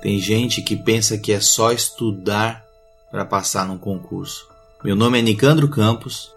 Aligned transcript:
Tem 0.00 0.18
gente 0.18 0.62
que 0.62 0.76
pensa 0.76 1.18
que 1.18 1.30
é 1.30 1.40
só 1.40 1.72
estudar 1.72 2.64
para 3.10 3.24
passar 3.24 3.66
num 3.66 3.76
concurso. 3.76 4.48
Meu 4.82 4.96
nome 4.96 5.18
é 5.18 5.22
Nicandro 5.22 5.68
Campos 5.68 6.32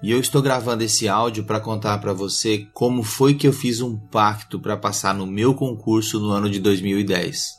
e 0.00 0.12
eu 0.12 0.20
estou 0.20 0.40
gravando 0.40 0.84
esse 0.84 1.08
áudio 1.08 1.42
para 1.42 1.58
contar 1.58 1.98
para 1.98 2.12
você 2.12 2.68
como 2.72 3.02
foi 3.02 3.34
que 3.34 3.48
eu 3.48 3.52
fiz 3.52 3.80
um 3.80 3.96
pacto 3.96 4.60
para 4.60 4.76
passar 4.76 5.16
no 5.16 5.26
meu 5.26 5.52
concurso 5.52 6.20
no 6.20 6.30
ano 6.30 6.48
de 6.48 6.60
2010. 6.60 7.58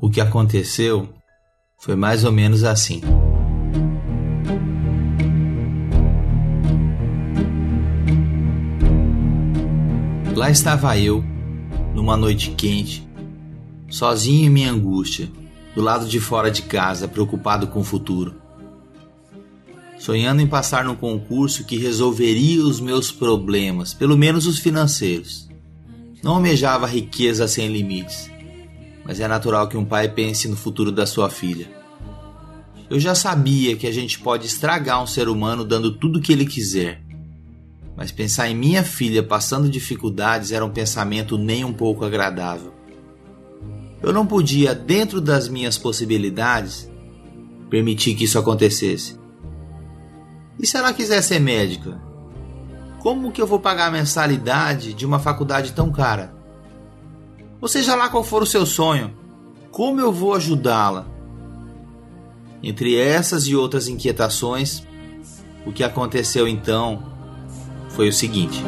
O 0.00 0.08
que 0.08 0.22
aconteceu 0.22 1.12
foi 1.78 1.96
mais 1.96 2.24
ou 2.24 2.32
menos 2.32 2.64
assim. 2.64 3.02
Lá 10.34 10.50
estava 10.50 10.98
eu, 10.98 11.22
numa 11.94 12.16
noite 12.16 12.52
quente, 12.52 13.06
sozinho 13.94 14.46
em 14.46 14.50
minha 14.50 14.72
angústia, 14.72 15.30
do 15.72 15.80
lado 15.80 16.08
de 16.08 16.18
fora 16.18 16.50
de 16.50 16.62
casa, 16.62 17.06
preocupado 17.06 17.68
com 17.68 17.78
o 17.78 17.84
futuro. 17.84 18.34
Sonhando 19.96 20.42
em 20.42 20.48
passar 20.48 20.84
num 20.84 20.96
concurso 20.96 21.64
que 21.64 21.78
resolveria 21.78 22.64
os 22.64 22.80
meus 22.80 23.12
problemas, 23.12 23.94
pelo 23.94 24.18
menos 24.18 24.48
os 24.48 24.58
financeiros. 24.58 25.48
Não 26.24 26.32
almejava 26.34 26.88
riqueza 26.88 27.46
sem 27.46 27.68
limites, 27.68 28.28
mas 29.04 29.20
é 29.20 29.28
natural 29.28 29.68
que 29.68 29.76
um 29.76 29.84
pai 29.84 30.08
pense 30.08 30.48
no 30.48 30.56
futuro 30.56 30.90
da 30.90 31.06
sua 31.06 31.30
filha. 31.30 31.70
Eu 32.90 32.98
já 32.98 33.14
sabia 33.14 33.76
que 33.76 33.86
a 33.86 33.92
gente 33.92 34.18
pode 34.18 34.44
estragar 34.44 35.00
um 35.00 35.06
ser 35.06 35.28
humano 35.28 35.64
dando 35.64 35.92
tudo 35.92 36.18
o 36.18 36.20
que 36.20 36.32
ele 36.32 36.46
quiser, 36.46 37.00
mas 37.96 38.10
pensar 38.10 38.50
em 38.50 38.56
minha 38.56 38.82
filha 38.82 39.22
passando 39.22 39.68
dificuldades 39.68 40.50
era 40.50 40.64
um 40.64 40.70
pensamento 40.70 41.38
nem 41.38 41.64
um 41.64 41.72
pouco 41.72 42.04
agradável. 42.04 42.73
Eu 44.04 44.12
não 44.12 44.26
podia, 44.26 44.74
dentro 44.74 45.18
das 45.18 45.48
minhas 45.48 45.78
possibilidades, 45.78 46.90
permitir 47.70 48.14
que 48.14 48.24
isso 48.24 48.38
acontecesse. 48.38 49.18
E 50.60 50.66
se 50.66 50.76
ela 50.76 50.92
quiser 50.92 51.22
ser 51.22 51.38
médica? 51.38 51.98
Como 52.98 53.32
que 53.32 53.40
eu 53.40 53.46
vou 53.46 53.58
pagar 53.58 53.86
a 53.86 53.90
mensalidade 53.90 54.92
de 54.92 55.06
uma 55.06 55.18
faculdade 55.18 55.72
tão 55.72 55.90
cara? 55.90 56.34
Ou 57.62 57.66
seja 57.66 57.94
lá 57.94 58.10
qual 58.10 58.22
for 58.22 58.42
o 58.42 58.46
seu 58.46 58.66
sonho, 58.66 59.16
como 59.70 60.02
eu 60.02 60.12
vou 60.12 60.34
ajudá-la? 60.34 61.06
Entre 62.62 62.96
essas 62.96 63.46
e 63.46 63.56
outras 63.56 63.88
inquietações, 63.88 64.86
o 65.64 65.72
que 65.72 65.82
aconteceu 65.82 66.46
então 66.46 67.02
foi 67.88 68.10
o 68.10 68.12
seguinte. 68.12 68.62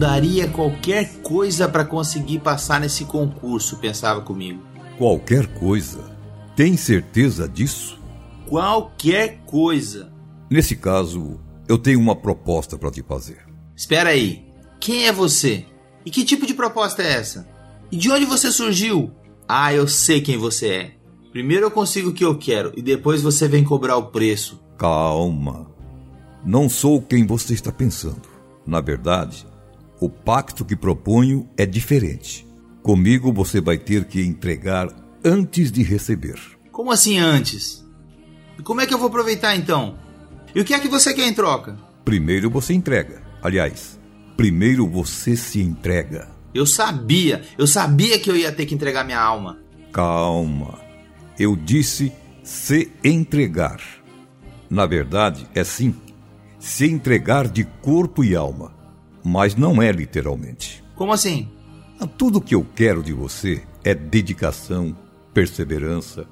Daria 0.00 0.48
qualquer 0.48 1.20
coisa 1.20 1.68
para 1.68 1.84
conseguir 1.84 2.38
passar 2.38 2.80
nesse 2.80 3.04
concurso, 3.04 3.76
pensava 3.76 4.22
comigo. 4.22 4.62
Qualquer 4.96 5.46
coisa? 5.46 6.16
Tem 6.56 6.74
certeza 6.74 7.46
disso? 7.46 8.00
Qualquer 8.48 9.42
coisa. 9.44 10.10
Nesse 10.50 10.74
caso, 10.74 11.38
eu 11.68 11.76
tenho 11.76 12.00
uma 12.00 12.16
proposta 12.16 12.78
para 12.78 12.90
te 12.90 13.02
fazer. 13.02 13.44
Espera 13.76 14.08
aí. 14.08 14.46
Quem 14.80 15.06
é 15.06 15.12
você? 15.12 15.66
E 16.04 16.10
que 16.10 16.24
tipo 16.24 16.46
de 16.46 16.54
proposta 16.54 17.02
é 17.02 17.12
essa? 17.12 17.46
E 17.92 17.96
de 17.98 18.10
onde 18.10 18.24
você 18.24 18.50
surgiu? 18.50 19.10
Ah, 19.46 19.74
eu 19.74 19.86
sei 19.86 20.22
quem 20.22 20.38
você 20.38 20.68
é. 20.68 20.90
Primeiro 21.30 21.66
eu 21.66 21.70
consigo 21.70 22.08
o 22.08 22.14
que 22.14 22.24
eu 22.24 22.38
quero 22.38 22.72
e 22.74 22.80
depois 22.80 23.20
você 23.20 23.46
vem 23.46 23.62
cobrar 23.62 23.98
o 23.98 24.06
preço. 24.06 24.62
Calma. 24.78 25.70
Não 26.42 26.70
sou 26.70 27.02
quem 27.02 27.26
você 27.26 27.52
está 27.52 27.70
pensando. 27.70 28.22
Na 28.66 28.80
verdade, 28.80 29.46
o 30.00 30.08
pacto 30.08 30.64
que 30.64 30.74
proponho 30.74 31.46
é 31.58 31.66
diferente. 31.66 32.46
Comigo 32.82 33.30
você 33.30 33.60
vai 33.60 33.76
ter 33.76 34.06
que 34.06 34.22
entregar 34.22 34.88
antes 35.22 35.70
de 35.70 35.82
receber. 35.82 36.40
Como 36.72 36.90
assim 36.90 37.18
antes? 37.18 37.84
E 38.58 38.62
como 38.62 38.80
é 38.80 38.86
que 38.86 38.94
eu 38.94 38.98
vou 38.98 39.08
aproveitar 39.08 39.54
então? 39.54 39.98
E 40.54 40.60
o 40.60 40.64
que 40.64 40.72
é 40.72 40.80
que 40.80 40.88
você 40.88 41.12
quer 41.12 41.28
em 41.28 41.34
troca? 41.34 41.76
Primeiro 42.02 42.48
você 42.48 42.72
entrega. 42.72 43.22
Aliás, 43.42 44.00
primeiro 44.38 44.88
você 44.88 45.36
se 45.36 45.60
entrega. 45.60 46.28
Eu 46.54 46.64
sabia, 46.64 47.42
eu 47.58 47.66
sabia 47.66 48.18
que 48.18 48.30
eu 48.30 48.36
ia 48.36 48.50
ter 48.50 48.64
que 48.64 48.74
entregar 48.74 49.04
minha 49.04 49.20
alma. 49.20 49.58
Calma. 49.92 50.80
Eu 51.38 51.54
disse 51.54 52.10
se 52.42 52.90
entregar. 53.04 53.80
Na 54.68 54.86
verdade, 54.86 55.46
é 55.54 55.62
sim, 55.62 55.94
se 56.58 56.86
entregar 56.86 57.46
de 57.46 57.64
corpo 57.64 58.24
e 58.24 58.34
alma 58.34 58.79
mas 59.24 59.54
não 59.54 59.80
é 59.80 59.90
literalmente. 59.92 60.82
Como 60.94 61.12
assim? 61.12 61.48
Tudo 62.16 62.40
que 62.40 62.54
eu 62.54 62.66
quero 62.74 63.02
de 63.02 63.12
você 63.12 63.62
é 63.84 63.94
dedicação, 63.94 64.96
perseverança, 65.34 66.26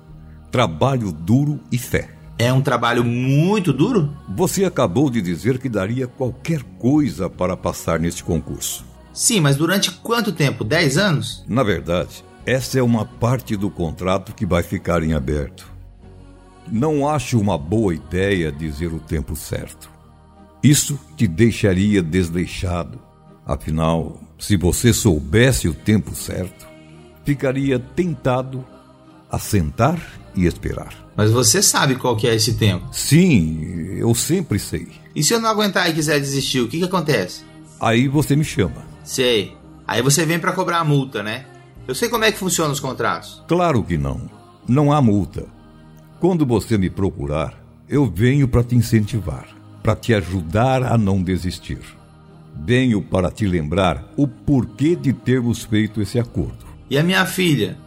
trabalho 0.50 1.12
duro 1.12 1.60
e 1.70 1.78
fé. 1.78 2.10
É 2.38 2.52
um 2.52 2.62
trabalho 2.62 3.04
muito 3.04 3.72
duro? 3.72 4.16
Você 4.28 4.64
acabou 4.64 5.10
de 5.10 5.20
dizer 5.20 5.58
que 5.58 5.68
daria 5.68 6.06
qualquer 6.06 6.62
coisa 6.78 7.28
para 7.28 7.56
passar 7.56 7.98
neste 7.98 8.22
concurso. 8.22 8.84
Sim, 9.12 9.40
mas 9.40 9.56
durante 9.56 9.90
quanto 9.90 10.30
tempo? 10.30 10.62
Dez 10.62 10.96
anos? 10.96 11.44
Na 11.48 11.64
verdade, 11.64 12.24
essa 12.46 12.78
é 12.78 12.82
uma 12.82 13.04
parte 13.04 13.56
do 13.56 13.68
contrato 13.68 14.32
que 14.32 14.46
vai 14.46 14.62
ficar 14.62 15.02
em 15.02 15.12
aberto. 15.12 15.68
Não 16.70 17.08
acho 17.08 17.40
uma 17.40 17.58
boa 17.58 17.94
ideia 17.94 18.52
dizer 18.52 18.92
o 18.92 19.00
tempo 19.00 19.34
certo. 19.34 19.90
Isso 20.62 20.98
te 21.16 21.26
deixaria 21.26 22.02
desleixado. 22.02 22.98
Afinal, 23.46 24.20
se 24.38 24.56
você 24.56 24.92
soubesse 24.92 25.68
o 25.68 25.74
tempo 25.74 26.14
certo, 26.14 26.66
ficaria 27.24 27.78
tentado 27.78 28.64
a 29.30 29.38
sentar 29.38 30.00
e 30.34 30.46
esperar. 30.46 30.94
Mas 31.16 31.30
você 31.30 31.62
sabe 31.62 31.96
qual 31.96 32.16
que 32.16 32.26
é 32.26 32.34
esse 32.34 32.54
tempo? 32.54 32.86
Sim, 32.92 33.96
eu 33.96 34.14
sempre 34.14 34.58
sei. 34.58 34.88
E 35.14 35.22
se 35.22 35.32
eu 35.32 35.40
não 35.40 35.48
aguentar 35.48 35.88
e 35.88 35.94
quiser 35.94 36.20
desistir, 36.20 36.60
o 36.60 36.68
que, 36.68 36.78
que 36.78 36.84
acontece? 36.84 37.42
Aí 37.80 38.08
você 38.08 38.36
me 38.36 38.44
chama. 38.44 38.84
Sei. 39.04 39.56
Aí 39.86 40.02
você 40.02 40.26
vem 40.26 40.38
para 40.38 40.52
cobrar 40.52 40.80
a 40.80 40.84
multa, 40.84 41.22
né? 41.22 41.46
Eu 41.86 41.94
sei 41.94 42.08
como 42.08 42.24
é 42.24 42.32
que 42.32 42.38
funcionam 42.38 42.72
os 42.72 42.80
contratos. 42.80 43.42
Claro 43.48 43.82
que 43.82 43.96
não. 43.96 44.28
Não 44.68 44.92
há 44.92 45.00
multa. 45.00 45.46
Quando 46.20 46.44
você 46.44 46.76
me 46.76 46.90
procurar, 46.90 47.58
eu 47.88 48.04
venho 48.06 48.46
para 48.46 48.62
te 48.62 48.74
incentivar 48.76 49.57
para 49.88 49.96
te 49.96 50.12
ajudar 50.12 50.82
a 50.82 50.98
não 50.98 51.22
desistir. 51.22 51.78
Venho 52.54 53.00
para 53.00 53.30
te 53.30 53.46
lembrar 53.46 54.12
o 54.18 54.28
porquê 54.28 54.94
de 54.94 55.14
termos 55.14 55.64
feito 55.64 56.02
esse 56.02 56.18
acordo. 56.18 56.66
E 56.90 56.98
a 56.98 57.02
minha 57.02 57.24
filha? 57.24 57.78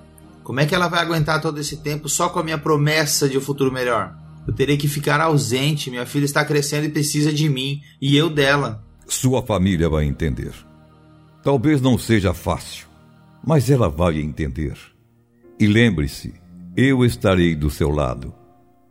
Como 0.44 0.60
é 0.60 0.66
que 0.66 0.74
ela 0.74 0.88
vai 0.88 1.00
aguentar 1.00 1.40
todo 1.40 1.60
esse 1.60 1.78
tempo 1.78 2.10
só 2.10 2.28
com 2.30 2.40
a 2.40 2.44
minha 2.44 2.58
promessa 2.58 3.30
de 3.30 3.38
um 3.38 3.42
futuro 3.42 3.72
melhor? 3.72 4.18
Eu 4.48 4.54
terei 4.56 4.78
que 4.78 4.88
ficar 4.88 5.22
ausente, 5.22 5.92
minha 5.92 6.08
filha 6.08 6.26
está 6.26 6.44
crescendo 6.44 6.88
e 6.88 6.90
precisa 6.90 7.32
de 7.32 7.48
mim, 7.48 7.84
e 8.02 8.18
eu 8.18 8.32
dela. 8.32 8.84
Sua 9.06 9.44
família 9.44 9.88
vai 9.88 10.06
entender. 10.06 10.54
Talvez 11.44 11.82
não 11.82 12.00
seja 12.00 12.34
fácil, 12.34 12.88
mas 13.46 13.70
ela 13.70 13.90
vai 13.90 14.20
entender. 14.20 14.76
E 15.60 15.68
lembre-se, 15.68 16.34
eu 16.76 17.06
estarei 17.06 17.54
do 17.54 17.70
seu 17.70 17.92
lado. 17.92 18.34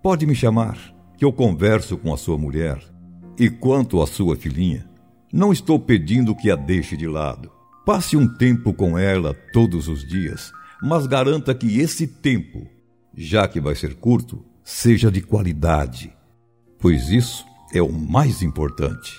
Pode 0.01 0.25
me 0.29 0.35
chamar, 0.37 0.79
que 1.19 1.25
eu 1.25 1.33
converso 1.33 1.99
com 1.99 2.15
a 2.15 2.17
sua 2.17 2.39
mulher 2.39 2.81
e 3.41 3.49
quanto 3.49 4.03
à 4.03 4.07
sua 4.07 4.37
filhinha, 4.37 4.87
não 5.33 5.51
estou 5.51 5.81
pedindo 5.81 6.37
que 6.37 6.51
a 6.51 6.57
deixe 6.57 6.95
de 6.95 7.07
lado. 7.07 7.51
Passe 7.87 8.15
um 8.15 8.29
tempo 8.29 8.75
com 8.75 8.99
ela 8.99 9.33
todos 9.51 9.89
os 9.89 10.07
dias, 10.07 10.53
mas 10.83 11.07
garanta 11.07 11.55
que 11.55 11.81
esse 11.81 12.07
tempo, 12.07 12.67
já 13.17 13.49
que 13.49 13.59
vai 13.59 13.75
ser 13.75 13.95
curto, 13.95 14.45
seja 14.63 15.11
de 15.11 15.23
qualidade, 15.23 16.13
pois 16.79 17.09
isso 17.09 17.47
é 17.73 17.81
o 17.81 17.91
mais 17.91 18.43
importante. 18.43 19.11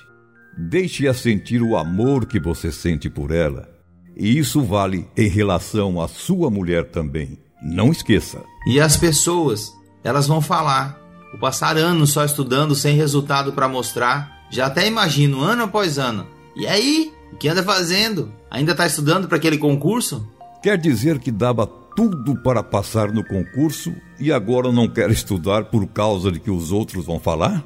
Deixe-a 0.56 1.16
sentir 1.16 1.63
o 1.63 1.75
amor 1.75 2.28
que 2.28 2.40
você 2.40 2.72
sente 2.72 3.10
por 3.10 3.31
ela, 3.31 3.68
e 4.16 4.38
isso 4.38 4.62
vale 4.62 5.07
em 5.18 5.28
relação 5.28 6.00
à 6.00 6.07
sua 6.07 6.51
mulher 6.51 6.92
também. 6.92 7.40
Não 7.60 7.92
esqueça. 7.92 8.44
E 8.68 8.80
as 8.80 8.96
pessoas, 8.98 9.74
elas 10.04 10.28
vão 10.28 10.42
falar 10.42 11.00
o 11.33 11.38
passar 11.38 11.78
anos 11.78 12.12
só 12.12 12.24
estudando 12.25 12.75
sem 12.75 12.95
resultado 12.95 13.54
para 13.54 13.68
mostrar, 13.68 14.45
já 14.50 14.66
até 14.66 14.88
imagino 14.88 15.42
ano 15.42 15.63
após 15.63 15.98
ano. 15.98 16.28
E 16.56 16.68
aí, 16.68 17.13
o 17.31 17.38
que 17.38 17.48
anda 17.48 17.63
fazendo? 17.63 18.31
Ainda 18.50 18.74
está 18.74 18.86
estudando 18.86 19.28
para 19.28 19.38
aquele 19.38 19.57
concurso? 19.57 20.28
Quer 20.62 20.78
dizer 20.78 21.19
que 21.19 21.31
dava 21.31 21.66
tudo 21.95 22.36
para 22.42 22.62
passar 22.62 23.12
no 23.12 23.25
concurso 23.25 23.94
e 24.19 24.31
agora 24.31 24.72
não 24.72 24.88
quer 24.88 25.10
estudar 25.10 25.66
por 25.66 25.88
causa 25.88 26.31
de 26.31 26.39
que 26.39 26.51
os 26.51 26.72
outros 26.72 27.06
vão 27.06 27.19
falar? 27.19 27.63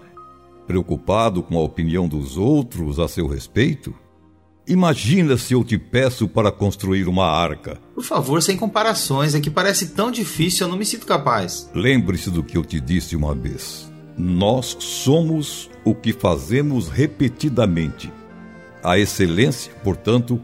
Preocupado 0.68 1.44
com 1.44 1.57
a 1.57 1.63
opinião 1.63 2.07
dos 2.07 2.38
outros 2.38 3.00
a 3.00 3.07
seu 3.07 3.27
respeito? 3.27 3.94
Imagina 4.67 5.38
se 5.38 5.53
eu 5.53 5.63
te 5.63 5.77
peço 5.77 6.27
para 6.27 6.51
construir 6.51 7.07
uma 7.07 7.27
arca. 7.27 7.79
Por 7.94 8.03
favor, 8.03 8.41
sem 8.41 8.57
comparações, 8.57 9.35
é 9.35 9.39
que 9.39 9.50
parece 9.50 9.89
tão 9.89 10.09
difícil, 10.09 10.65
eu 10.65 10.71
não 10.71 10.77
me 10.77 10.85
sinto 10.85 11.06
capaz. 11.06 11.69
Lembre-se 11.73 12.31
do 12.31 12.41
que 12.41 12.57
eu 12.57 12.65
te 12.65 12.79
disse 12.79 13.15
uma 13.15 13.35
vez. 13.35 13.91
Nós 14.17 14.75
somos 14.79 15.69
o 15.83 15.94
que 15.94 16.12
fazemos 16.12 16.89
repetidamente. 16.89 18.12
A 18.83 18.97
excelência, 18.97 19.71
portanto, 19.83 20.41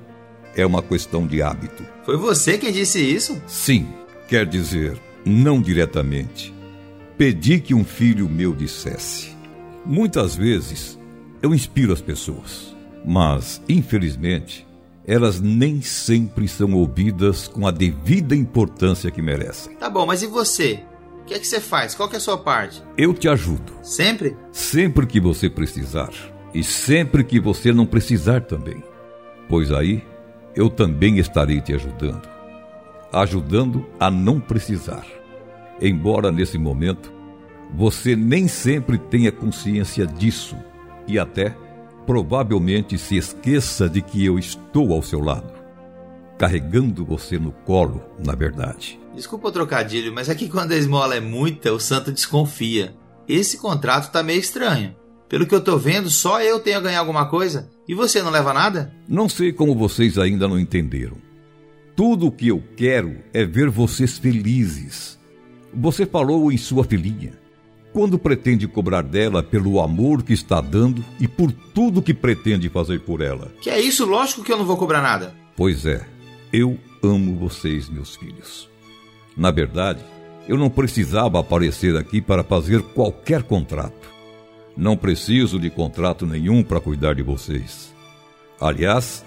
é 0.56 0.64
uma 0.66 0.84
questão 0.84 1.26
de 1.26 1.42
hábito. 1.42 1.84
Foi 2.06 2.16
você 2.16 2.60
quem 2.60 2.72
disse 2.72 3.00
isso? 3.00 3.42
Sim, 3.48 3.88
quer 4.28 4.46
dizer, 4.46 5.00
não 5.26 5.60
diretamente. 5.60 6.54
Pedi 7.18 7.60
que 7.60 7.74
um 7.74 7.84
filho 7.84 8.30
meu 8.30 8.54
dissesse. 8.54 9.36
Muitas 9.84 10.36
vezes 10.36 11.00
eu 11.42 11.56
inspiro 11.56 11.92
as 11.92 12.02
pessoas, 12.02 12.76
mas, 13.06 13.62
infelizmente, 13.68 14.68
elas 15.06 15.42
nem 15.42 15.82
sempre 15.82 16.48
são 16.48 16.74
ouvidas 16.74 17.48
com 17.48 17.68
a 17.68 17.72
devida 17.72 18.36
importância 18.36 19.10
que 19.12 19.22
merecem. 19.22 19.76
Tá 19.76 19.90
bom, 19.90 20.06
mas 20.06 20.22
e 20.22 20.28
você? 20.28 20.84
O 21.22 21.26
que 21.26 21.34
é 21.34 21.40
que 21.40 21.48
você 21.48 21.60
faz? 21.60 21.96
Qual 21.96 22.10
é 22.12 22.16
a 22.16 22.20
sua 22.20 22.38
parte? 22.38 22.84
Eu 22.98 23.14
te 23.14 23.28
ajudo. 23.28 23.74
Sempre? 23.82 24.36
Sempre 24.52 25.06
que 25.06 25.20
você 25.20 25.50
precisar. 25.50 26.12
E 26.54 26.64
sempre 26.64 27.24
que 27.24 27.40
você 27.40 27.72
não 27.72 27.86
precisar 27.86 28.42
também. 28.42 28.84
Pois 29.48 29.72
aí 29.72 30.04
eu 30.56 30.70
também 30.70 31.18
estarei 31.18 31.62
te 31.62 31.74
ajudando. 31.74 32.30
Ajudando 33.12 33.86
a 34.00 34.12
não 34.12 34.40
precisar. 34.40 35.06
Embora 35.82 36.32
nesse 36.32 36.58
momento 36.58 37.12
você 37.74 38.16
nem 38.16 38.48
sempre 38.48 38.98
tenha 38.98 39.32
consciência 39.32 40.06
disso 40.06 40.58
e 41.08 41.18
até 41.18 41.56
provavelmente 42.06 42.98
se 42.98 43.18
esqueça 43.18 43.90
de 43.90 44.02
que 44.02 44.26
eu 44.26 44.38
estou 44.38 44.94
ao 44.94 45.02
seu 45.02 45.20
lado, 45.20 45.54
carregando 46.38 47.06
você 47.06 47.38
no 47.38 47.52
colo, 47.52 48.04
na 48.24 48.34
verdade. 48.34 49.00
Desculpa 49.16 49.50
o 49.50 49.52
trocadilho, 49.52 50.14
mas 50.14 50.30
aqui 50.30 50.48
quando 50.48 50.72
a 50.72 50.78
esmola 50.78 51.16
é 51.16 51.20
muita, 51.20 51.74
o 51.74 51.80
santo 51.80 52.12
desconfia. 52.12 52.96
Esse 53.28 53.58
contrato 53.58 54.12
tá 54.12 54.24
meio 54.24 54.40
estranho. 54.40 54.96
Pelo 55.28 55.46
que 55.46 55.56
eu 55.56 55.62
tô 55.62 55.78
vendo, 55.78 56.10
só 56.10 56.42
eu 56.42 56.60
tenho 56.60 56.78
a 56.78 56.82
ganhar 56.82 57.00
alguma 57.00 57.26
coisa 57.30 57.70
e 57.88 57.94
você 57.94 58.22
não 58.22 58.32
leva 58.32 58.54
nada? 58.54 58.94
Não 59.08 59.30
sei 59.30 59.54
como 59.54 59.76
vocês 59.76 60.18
ainda 60.18 60.48
não 60.48 60.60
entenderam. 60.60 61.18
Tudo 61.96 62.28
o 62.28 62.32
que 62.32 62.48
eu 62.48 62.64
quero 62.76 63.18
é 63.34 63.46
ver 63.46 63.70
vocês 63.70 64.18
felizes. 64.18 65.20
Você 65.74 66.06
falou 66.06 66.52
em 66.52 66.58
sua 66.58 66.84
filhinha. 66.84 67.34
Quando 67.94 68.18
pretende 68.18 68.68
cobrar 68.68 69.02
dela 69.02 69.44
pelo 69.44 69.82
amor 69.82 70.24
que 70.24 70.32
está 70.32 70.62
dando 70.62 71.04
e 71.20 71.28
por 71.28 71.52
tudo 71.52 72.02
que 72.02 72.14
pretende 72.14 72.70
fazer 72.70 73.02
por 73.02 73.20
ela? 73.20 73.52
Que 73.62 73.70
é 73.70 73.82
isso? 73.82 74.06
Lógico 74.06 74.44
que 74.44 74.52
eu 74.52 74.58
não 74.58 74.66
vou 74.66 74.78
cobrar 74.78 75.02
nada. 75.02 75.36
Pois 75.58 75.86
é, 75.86 76.06
eu 76.54 76.78
amo 77.04 77.36
vocês, 77.36 77.90
meus 77.90 78.16
filhos. 78.16 78.70
Na 79.36 79.52
verdade, 79.52 80.00
eu 80.48 80.58
não 80.58 80.70
precisava 80.70 81.40
aparecer 81.40 81.98
aqui 81.98 82.22
para 82.22 82.44
fazer 82.44 82.82
qualquer 82.82 83.44
contrato. 83.44 84.10
Não 84.76 84.96
preciso 84.96 85.60
de 85.60 85.70
contrato 85.70 86.26
nenhum 86.26 86.64
para 86.64 86.80
cuidar 86.80 87.14
de 87.16 87.22
vocês. 87.22 87.94
Aliás, 88.60 89.26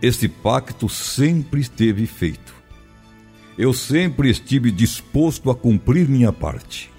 esse 0.00 0.28
pacto 0.28 0.88
sempre 0.88 1.60
esteve 1.60 2.06
feito. 2.06 2.54
Eu 3.58 3.72
sempre 3.72 4.30
estive 4.30 4.70
disposto 4.70 5.50
a 5.50 5.56
cumprir 5.56 6.08
minha 6.08 6.32
parte. 6.32 6.90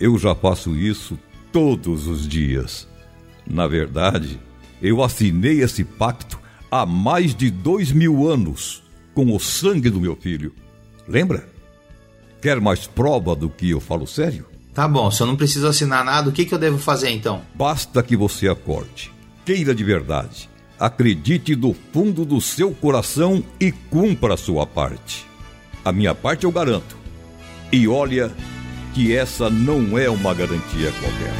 Eu 0.00 0.18
já 0.18 0.34
faço 0.34 0.74
isso 0.74 1.18
todos 1.52 2.06
os 2.06 2.26
dias. 2.26 2.88
Na 3.46 3.66
verdade, 3.66 4.40
eu 4.80 5.02
assinei 5.02 5.60
esse 5.60 5.84
pacto 5.84 6.40
há 6.70 6.86
mais 6.86 7.34
de 7.34 7.50
dois 7.50 7.92
mil 7.92 8.26
anos 8.26 8.82
com 9.12 9.36
o 9.36 9.38
sangue 9.38 9.90
do 9.90 10.00
meu 10.00 10.16
filho. 10.16 10.54
Lembra? 11.06 11.46
Quer 12.40 12.58
mais 12.60 12.86
prova 12.86 13.36
do 13.36 13.50
que 13.50 13.68
eu 13.68 13.80
falo 13.80 14.06
sério? 14.06 14.46
Tá 14.72 14.88
bom, 14.88 15.10
se 15.10 15.22
eu 15.22 15.26
não 15.26 15.36
preciso 15.36 15.66
assinar 15.66 16.02
nada, 16.02 16.30
o 16.30 16.32
que, 16.32 16.46
que 16.46 16.54
eu 16.54 16.58
devo 16.58 16.78
fazer 16.78 17.10
então? 17.10 17.42
Basta 17.54 18.02
que 18.02 18.16
você 18.16 18.48
acorde, 18.48 19.12
queira 19.44 19.74
de 19.74 19.84
verdade, 19.84 20.48
acredite 20.78 21.54
do 21.54 21.76
fundo 21.92 22.24
do 22.24 22.40
seu 22.40 22.72
coração 22.72 23.44
e 23.60 23.70
cumpra 23.70 24.34
a 24.34 24.38
sua 24.38 24.64
parte. 24.64 25.26
A 25.84 25.92
minha 25.92 26.14
parte 26.14 26.44
eu 26.44 26.52
garanto. 26.52 26.96
E 27.72 27.86
olha 27.86 28.32
que 28.94 29.14
essa 29.14 29.48
não 29.48 29.98
é 29.98 30.08
uma 30.08 30.34
garantia 30.34 30.92
qualquer. 31.00 31.34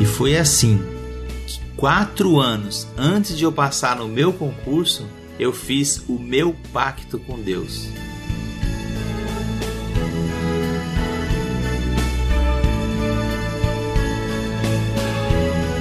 E 0.00 0.04
foi 0.04 0.36
assim 0.36 0.80
que 1.46 1.60
quatro 1.76 2.38
anos 2.38 2.86
antes 2.96 3.36
de 3.36 3.44
eu 3.44 3.52
passar 3.52 3.96
no 3.96 4.08
meu 4.08 4.32
concurso, 4.32 5.06
eu 5.38 5.52
fiz 5.52 6.04
o 6.08 6.18
meu 6.18 6.54
pacto 6.72 7.18
com 7.18 7.38
Deus. 7.40 7.88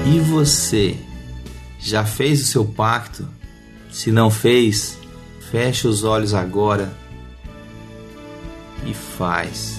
E 0.09 0.21
você 0.21 0.95
já 1.77 2.06
fez 2.06 2.42
o 2.42 2.45
seu 2.45 2.63
pacto? 2.63 3.27
Se 3.92 4.09
não 4.09 4.31
fez, 4.31 4.98
feche 5.51 5.86
os 5.86 6.06
olhos 6.06 6.33
agora 6.33 6.94
e 8.86 8.94
faz. 8.94 9.77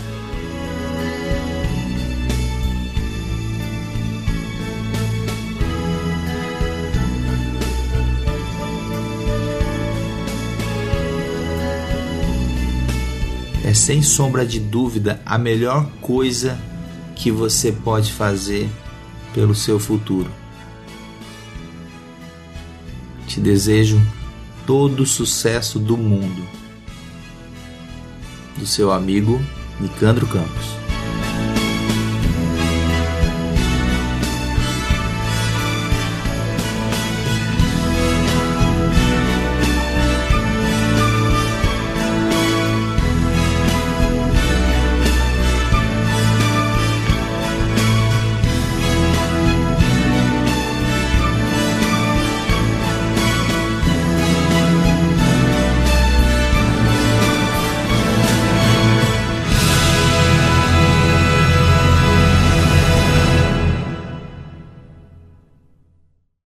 É 13.64 13.72
sem 13.72 14.02
sombra 14.02 14.44
de 14.44 14.60
dúvida 14.60 15.22
a 15.24 15.38
melhor 15.38 15.88
coisa 16.02 16.58
que 17.16 17.30
você 17.30 17.72
pode 17.72 18.12
fazer 18.12 18.68
pelo 19.34 19.54
seu 19.54 19.78
futuro. 19.78 20.30
Te 23.26 23.40
desejo 23.40 24.00
todo 24.66 25.02
o 25.02 25.06
sucesso 25.06 25.78
do 25.78 25.96
mundo. 25.96 26.42
Do 28.56 28.66
seu 28.66 28.90
amigo 28.90 29.40
Nicandro 29.80 30.26
Campos. 30.26 30.87